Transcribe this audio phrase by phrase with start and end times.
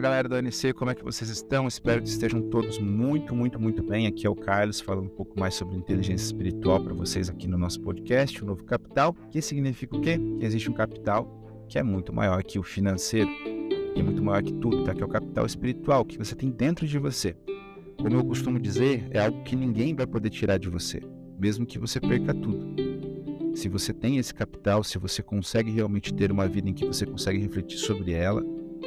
[0.00, 1.68] Olá galera do ANC, como é que vocês estão?
[1.68, 4.06] Espero que estejam todos muito, muito, muito bem.
[4.06, 7.58] Aqui é o Carlos falando um pouco mais sobre inteligência espiritual para vocês aqui no
[7.58, 10.18] nosso podcast, o Novo Capital, que significa o quê?
[10.38, 11.28] Que existe um capital
[11.68, 13.28] que é muito maior que o financeiro,
[13.94, 14.94] e é muito maior que tudo, tá?
[14.94, 17.36] Que é o capital espiritual que você tem dentro de você.
[17.98, 21.02] Como eu costumo dizer, é algo que ninguém vai poder tirar de você,
[21.38, 22.74] mesmo que você perca tudo.
[23.54, 27.04] Se você tem esse capital, se você consegue realmente ter uma vida em que você
[27.04, 28.42] consegue refletir sobre ela,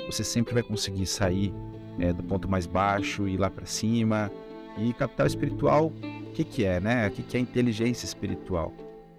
[0.05, 1.53] você sempre vai conseguir sair
[1.99, 4.31] é, do ponto mais baixo e ir lá para cima.
[4.77, 5.93] E capital espiritual,
[6.27, 7.07] o que, que é, né?
[7.07, 8.73] O que, que é inteligência espiritual?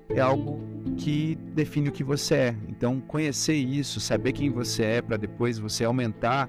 [0.09, 0.61] É algo
[0.97, 2.57] que define o que você é.
[2.69, 6.49] Então, conhecer isso, saber quem você é, para depois você aumentar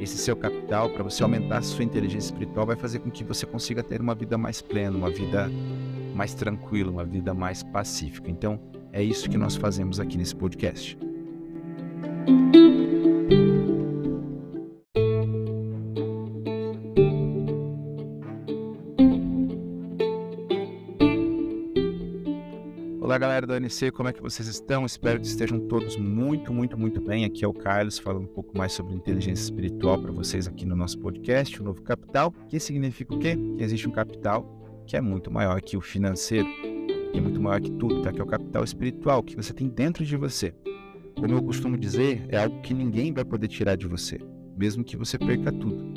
[0.00, 3.46] esse seu capital, para você aumentar a sua inteligência espiritual, vai fazer com que você
[3.46, 5.50] consiga ter uma vida mais plena, uma vida
[6.14, 8.30] mais tranquila, uma vida mais pacífica.
[8.30, 8.58] Então,
[8.92, 10.98] é isso que nós fazemos aqui nesse podcast.
[23.16, 24.84] Olá galera do ANC, como é que vocês estão?
[24.84, 27.24] Espero que estejam todos muito, muito, muito bem.
[27.24, 30.76] Aqui é o Carlos falando um pouco mais sobre inteligência espiritual para vocês aqui no
[30.76, 33.34] nosso podcast, o Novo Capital, que significa o quê?
[33.56, 34.44] Que existe um capital
[34.86, 36.46] que é muito maior que o financeiro,
[37.10, 38.12] que é muito maior que tudo, tá?
[38.12, 40.52] Que é o capital espiritual que você tem dentro de você.
[41.18, 44.20] Como eu costumo dizer, é algo que ninguém vai poder tirar de você,
[44.54, 45.94] mesmo que você perca tudo.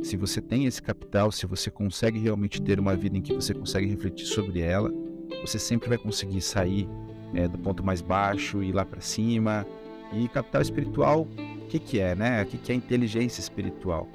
[0.00, 3.52] Se você tem esse capital, se você consegue realmente ter uma vida em que você
[3.52, 4.92] consegue refletir sobre ela,
[5.40, 6.88] você sempre vai conseguir sair
[7.34, 9.66] é, do ponto mais baixo e ir lá para cima.
[10.12, 11.22] E capital espiritual,
[11.62, 12.42] o que, que é, né?
[12.42, 14.08] O que, que é inteligência espiritual?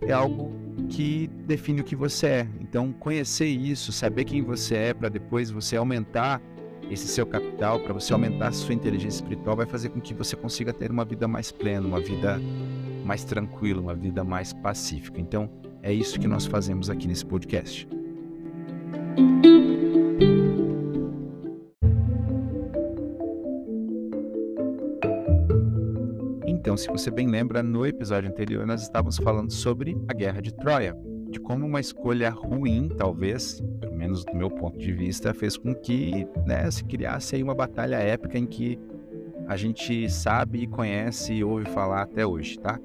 [0.00, 0.52] É algo
[0.88, 2.48] que define o que você é.
[2.60, 6.40] Então, conhecer isso, saber quem você é, para depois você aumentar
[6.90, 10.36] esse seu capital, para você aumentar a sua inteligência espiritual, vai fazer com que você
[10.36, 12.38] consiga ter uma vida mais plena, uma vida
[13.04, 15.20] mais tranquila, uma vida mais pacífica.
[15.20, 15.48] Então,
[15.82, 17.88] é isso que nós fazemos aqui nesse podcast.
[26.74, 30.52] Então, se você bem lembra, no episódio anterior nós estávamos falando sobre a Guerra de
[30.52, 30.92] Troia,
[31.30, 35.72] de como uma escolha ruim, talvez, pelo menos do meu ponto de vista, fez com
[35.72, 38.76] que né, se criasse aí uma batalha épica em que
[39.46, 42.76] a gente sabe e conhece e ouve falar até hoje, tá?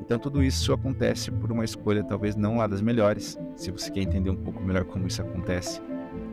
[0.00, 3.38] Então tudo isso acontece por uma escolha talvez não lá das melhores.
[3.54, 5.82] Se você quer entender um pouco melhor como isso acontece,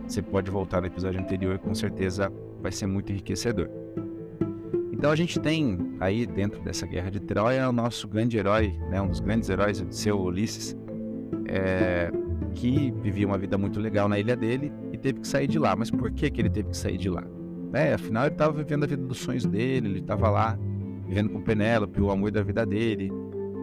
[0.08, 2.32] você pode voltar no episódio anterior, com certeza
[2.62, 3.83] vai ser muito enriquecedor.
[5.04, 9.02] Então a gente tem aí dentro dessa guerra de Troia o nosso grande herói, né,
[9.02, 10.78] um dos grandes heróis, o seu Ulisses,
[11.46, 12.10] é,
[12.56, 15.76] que vivia uma vida muito legal na ilha dele e teve que sair de lá.
[15.76, 17.22] Mas por que, que ele teve que sair de lá?
[17.74, 20.58] É, afinal ele estava vivendo a vida dos sonhos dele, ele estava lá
[21.06, 23.12] vivendo com Penélope, o amor da vida dele,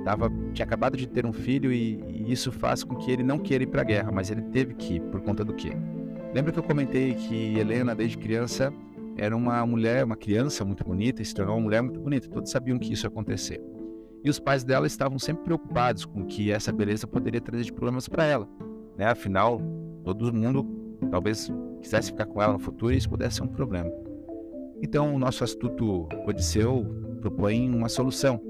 [0.04, 3.38] tava, tinha acabado de ter um filho e, e isso faz com que ele não
[3.38, 5.72] queira ir para a guerra, mas ele teve que ir por conta do quê?
[6.34, 8.70] Lembra que eu comentei que Helena, desde criança,
[9.20, 12.26] era uma mulher, uma criança muito bonita, e se tornou uma mulher muito bonita.
[12.26, 13.60] Todos sabiam que isso ia acontecer.
[14.24, 18.24] E os pais dela estavam sempre preocupados com que essa beleza poderia trazer problemas para
[18.24, 18.48] ela.
[18.96, 19.04] Né?
[19.04, 19.60] Afinal,
[20.04, 20.66] todo mundo
[21.10, 23.90] talvez quisesse ficar com ela no futuro e isso pudesse ser um problema.
[24.82, 26.86] Então, o nosso astuto Odisseu
[27.20, 28.40] propõe uma solução.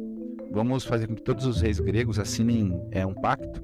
[0.53, 3.61] Vamos fazer com que todos os reis gregos assinem é, um pacto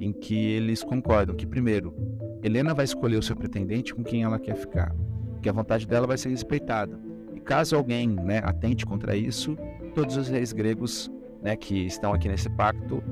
[0.00, 1.94] em que eles concordam que, primeiro,
[2.42, 4.92] Helena vai escolher o seu pretendente com quem ela quer ficar
[5.40, 6.98] que a vontade dela vai ser respeitada.
[7.34, 9.56] E caso alguém né, atente contra isso,
[9.94, 11.10] todos os reis gregos
[11.42, 13.02] né, que estão aqui nesse pacto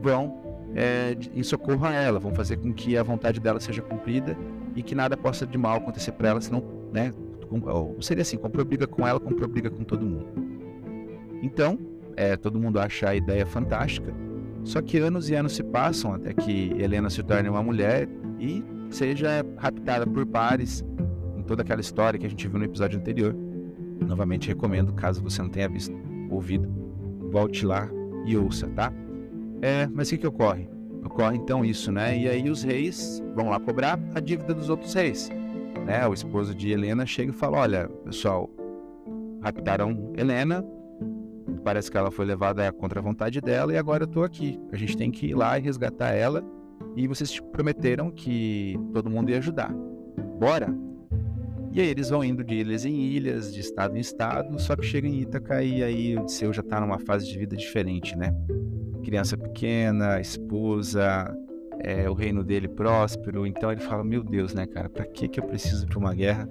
[0.00, 4.36] vão é, em socorro a ela, vão fazer com que a vontade dela seja cumprida
[4.76, 6.62] e que nada possa de mal acontecer para ela, senão,
[6.92, 7.12] né,
[8.00, 10.26] seria assim, comprou briga com ela, comprou briga com todo mundo.
[11.42, 11.78] Então,
[12.16, 14.12] é, todo mundo acha a ideia fantástica,
[14.64, 18.62] só que anos e anos se passam até que Helena se torne uma mulher e
[18.90, 20.84] seja raptada por pares
[21.48, 23.34] toda aquela história que a gente viu no episódio anterior.
[24.06, 25.96] Novamente recomendo, caso você não tenha visto,
[26.30, 26.68] ouvido,
[27.32, 27.90] volte lá
[28.24, 28.92] e ouça, tá?
[29.60, 30.68] É, mas o que, que ocorre?
[31.04, 32.16] Ocorre então isso, né?
[32.16, 35.30] E aí os reis vão lá cobrar a dívida dos outros reis.
[35.84, 36.06] Né?
[36.06, 38.48] O esposo de Helena chega e fala: Olha, pessoal,
[39.42, 40.64] raptaram Helena,
[41.64, 44.60] parece que ela foi levada contra a vontade dela e agora eu tô aqui.
[44.70, 46.44] A gente tem que ir lá e resgatar ela.
[46.94, 49.72] E vocês prometeram que todo mundo ia ajudar.
[50.38, 50.72] Bora?
[51.78, 54.84] E aí eles vão indo de ilhas em ilhas, de estado em estado, só que
[54.84, 58.34] chega em Ítaca e aí o Odisseu já está numa fase de vida diferente, né?
[59.04, 61.32] Criança pequena, esposa,
[61.78, 63.46] é, o reino dele próspero.
[63.46, 66.48] Então ele fala: Meu Deus, né, cara, para que, que eu preciso de uma guerra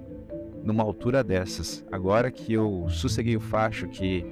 [0.64, 1.84] numa altura dessas?
[1.92, 4.24] Agora que eu sosseguei o facho, que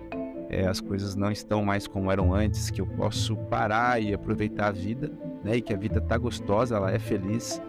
[0.49, 4.69] é, as coisas não estão mais como eram antes, que eu posso parar e aproveitar
[4.69, 5.13] a vida,
[5.45, 5.57] né?
[5.57, 7.61] E que a vida tá gostosa, ela é feliz.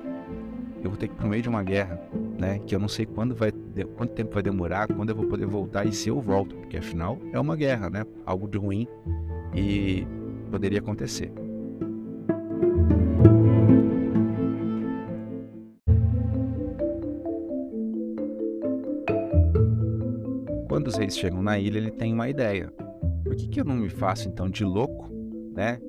[0.84, 2.00] Eu vou ter que ir pro meio de uma guerra,
[2.40, 2.60] né?
[2.60, 3.52] Que eu não sei quando vai,
[3.96, 7.18] quanto tempo vai demorar, quando eu vou poder voltar e se eu volto, porque afinal
[7.32, 8.06] é uma guerra, né?
[8.26, 8.88] Algo de ruim
[9.56, 10.06] e
[10.52, 11.32] poderia acontecer.
[20.68, 22.72] Quando os reis chegam na ilha, ele tem uma ideia.
[23.24, 25.10] Por que, que eu não me faço então de louco,
[25.54, 25.80] né?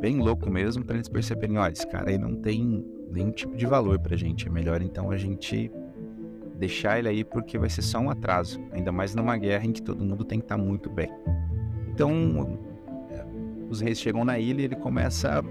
[0.00, 3.66] Bem louco mesmo, para eles perceberem: olha, esse cara aí não tem nenhum tipo de
[3.66, 4.46] valor pra gente.
[4.48, 5.70] É melhor então a gente
[6.56, 9.82] deixar ele aí porque vai ser só um atraso, ainda mais numa guerra em que
[9.82, 11.10] todo mundo tem que estar tá muito bem.
[11.88, 12.58] Então,
[13.68, 15.44] os reis chegam na ilha e ele começa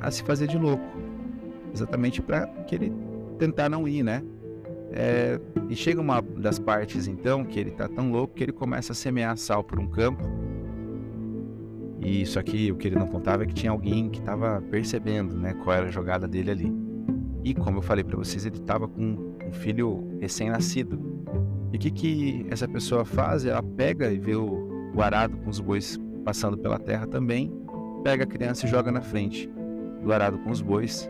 [0.00, 0.84] a, a se fazer de louco,
[1.72, 2.92] exatamente para que ele
[3.38, 4.22] tentar não ir, né?
[4.92, 8.92] É, e chega uma das partes então que ele tá tão louco que ele começa
[8.92, 10.22] a semear sal por um campo.
[12.00, 15.34] E isso aqui, o que ele não contava é que tinha alguém que estava percebendo,
[15.36, 16.85] né, qual era a jogada dele ali.
[17.46, 20.98] E como eu falei para vocês, ele estava com um filho recém-nascido.
[21.72, 23.44] E o que, que essa pessoa faz?
[23.44, 27.56] Ela pega e vê o, o arado com os bois passando pela terra também,
[28.02, 29.48] pega a criança e joga na frente
[30.02, 31.08] do arado com os bois.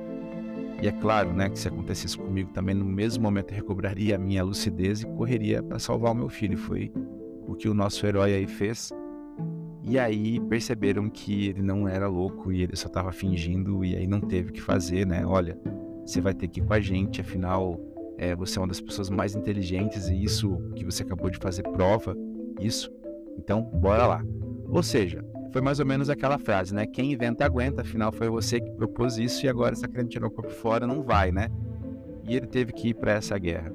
[0.83, 4.19] E é claro, né, que se acontecesse comigo também, no mesmo momento eu recobraria a
[4.19, 6.59] minha lucidez e correria para salvar o meu filho.
[6.59, 6.93] Foi
[7.49, 8.93] o que o nosso herói aí fez.
[9.83, 14.07] E aí perceberam que ele não era louco e ele só estava fingindo e aí
[14.07, 15.25] não teve o que fazer, né?
[15.25, 15.59] Olha,
[16.07, 17.81] você vai ter que ir com a gente, afinal
[18.17, 21.63] é, você é uma das pessoas mais inteligentes e isso que você acabou de fazer
[21.63, 22.17] prova
[22.61, 22.91] isso.
[23.39, 24.25] Então, bora lá.
[24.69, 26.87] Ou seja, foi mais ou menos aquela frase, né?
[26.87, 30.31] Quem inventa aguenta, afinal foi você que propôs isso e agora está querendo tirar o
[30.31, 31.49] corpo fora, não vai, né?
[32.25, 33.73] E ele teve que ir para essa guerra.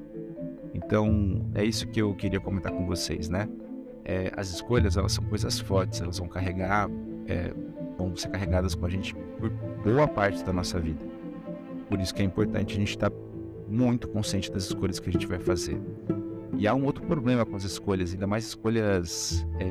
[0.74, 3.48] Então, é isso que eu queria comentar com vocês, né?
[4.04, 6.90] É, as escolhas, elas são coisas fortes, elas vão carregar,
[7.26, 7.52] é,
[7.96, 9.50] vão ser carregadas com a gente por
[9.84, 11.11] boa parte da nossa vida.
[11.92, 13.16] Por isso que é importante a gente estar tá
[13.68, 15.78] muito consciente das escolhas que a gente vai fazer.
[16.56, 19.66] E há um outro problema com as escolhas, ainda mais escolhas, é,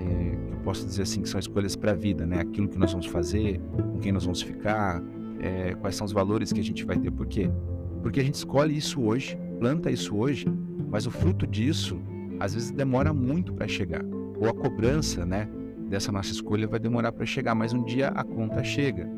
[0.46, 2.42] que eu posso dizer assim, que são escolhas para a vida, né?
[2.42, 5.02] Aquilo que nós vamos fazer, com quem nós vamos ficar,
[5.40, 7.10] é, quais são os valores que a gente vai ter.
[7.10, 7.50] Por quê?
[8.04, 10.46] Porque a gente escolhe isso hoje, planta isso hoje,
[10.92, 12.00] mas o fruto disso,
[12.40, 14.06] às vezes, demora muito para chegar.
[14.40, 15.50] Ou a cobrança, né?
[15.90, 19.10] Dessa nossa escolha vai demorar para chegar, mas um dia a conta chega.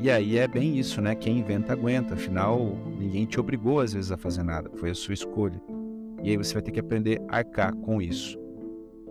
[0.00, 1.14] E aí é bem isso, né?
[1.14, 2.14] Quem inventa, aguenta.
[2.14, 5.60] Afinal, ninguém te obrigou às vezes a fazer nada, foi a sua escolha.
[6.22, 8.38] E aí você vai ter que aprender a arcar com isso.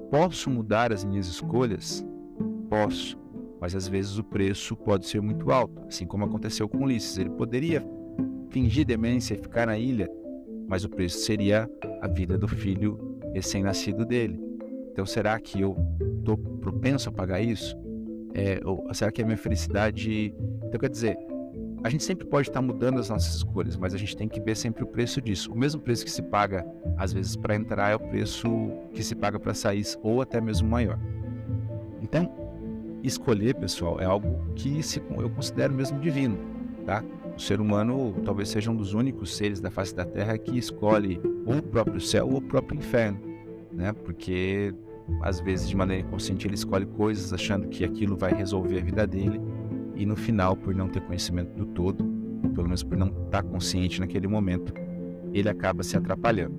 [0.10, 2.06] Posso mudar as minhas escolhas?
[2.70, 3.18] Posso,
[3.60, 7.18] mas às vezes o preço pode ser muito alto, assim como aconteceu com Ulisses.
[7.18, 7.86] Ele poderia
[8.50, 10.10] fingir demência e ficar na ilha,
[10.68, 11.70] mas o preço seria
[12.02, 14.40] a vida do filho recém-nascido dele.
[14.92, 15.76] Então, será que eu
[16.20, 17.76] estou propenso a pagar isso?
[18.34, 20.34] É, ou será que a minha felicidade.
[20.68, 21.18] Então, quer dizer,
[21.84, 24.56] a gente sempre pode estar mudando as nossas escolhas, mas a gente tem que ver
[24.56, 25.52] sempre o preço disso.
[25.52, 26.66] O mesmo preço que se paga,
[26.98, 28.48] às vezes, para entrar é o preço
[28.94, 31.00] que se paga para sair, ou até mesmo maior.
[32.02, 32.30] Então,
[33.02, 36.38] escolher, pessoal, é algo que se, eu considero mesmo divino,
[36.86, 37.02] tá?
[37.36, 41.22] O ser humano talvez seja um dos únicos seres da face da Terra que escolhe
[41.46, 43.20] ou o próprio céu ou o próprio inferno,
[43.72, 43.94] né?
[43.94, 44.74] Porque
[45.22, 49.08] às vezes de maneira inconsciente ele escolhe coisas achando que aquilo vai resolver a vida
[49.08, 49.40] dele
[49.98, 52.04] e no final, por não ter conhecimento do todo,
[52.54, 54.74] pelo menos por não estar consciente naquele momento,
[55.34, 56.58] ele acaba se atrapalhando.